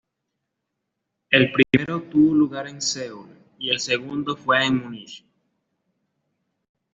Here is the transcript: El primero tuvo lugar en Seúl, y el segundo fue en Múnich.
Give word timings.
El 1.29 1.51
primero 1.51 2.01
tuvo 2.01 2.33
lugar 2.33 2.67
en 2.67 2.81
Seúl, 2.81 3.29
y 3.59 3.69
el 3.69 3.79
segundo 3.79 4.35
fue 4.35 4.65
en 4.65 4.77
Múnich. 4.81 5.23